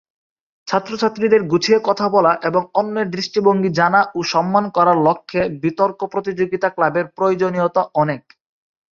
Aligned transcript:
ছাত্র-ছাত্রীদের 0.67 1.41
গুছিয়ে 1.43 1.79
কথা 1.83 2.05
বলা 2.09 2.31
এবং 2.43 2.61
অন্যের 2.73 3.07
দৃষ্টিভঙ্গি 3.09 3.69
জানা 3.71 4.01
ও 4.15 4.29
সম্মান 4.31 4.65
করার 4.69 4.97
লক্ষ্যে 4.99 5.41
বিতর্ক 5.63 5.99
প্রতিযোগিতা 6.05 6.67
ক্লাবের 6.69 7.05
প্রয়োজনীয়তা 7.17 7.81
অনেক। 7.95 8.21